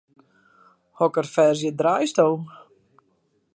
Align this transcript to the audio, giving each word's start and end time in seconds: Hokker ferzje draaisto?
Hokker 1.01 1.29
ferzje 1.33 1.71
draaisto? 1.83 2.27